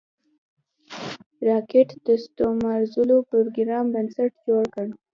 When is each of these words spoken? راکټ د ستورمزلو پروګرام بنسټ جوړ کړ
راکټ 1.47 1.89
د 2.05 2.07
ستورمزلو 2.23 3.17
پروګرام 3.29 3.85
بنسټ 3.93 4.31
جوړ 4.47 4.63
کړ 4.73 4.87